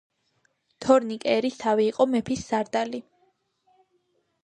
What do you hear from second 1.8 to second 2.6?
იყო მეფის